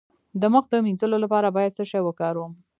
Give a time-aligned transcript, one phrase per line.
[0.41, 2.51] د مخ د مینځلو لپاره باید څه شی وکاروم؟